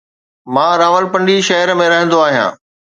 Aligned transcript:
مان 0.53 0.71
راولپنڊي 0.81 1.37
شهر 1.51 1.67
۾ 1.85 1.87
رهندو 1.95 2.17
آهيان. 2.27 2.51